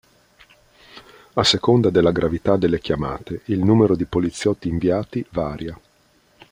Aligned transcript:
A 1.35 1.43
seconda 1.43 1.91
della 1.91 2.09
gravità 2.11 2.57
delle 2.57 2.79
chiamate, 2.79 3.41
il 3.45 3.59
numero 3.59 3.95
di 3.95 4.05
poliziotti 4.05 4.67
inviati 4.67 5.23
varia. 5.29 5.79